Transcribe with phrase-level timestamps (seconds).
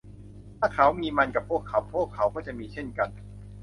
[0.59, 3.09] ถ้าเขามีมันกับเขาพวกเขาก็จะมีเช่นกัน